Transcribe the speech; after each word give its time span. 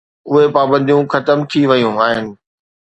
اهي 0.29 0.45
پابنديون 0.55 1.03
ختم 1.13 1.39
ٿي 1.49 1.61
ويون 1.69 1.95
آهن. 2.07 2.27